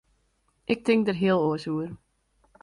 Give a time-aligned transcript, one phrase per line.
[0.73, 1.89] Ik tink der heel oars oer.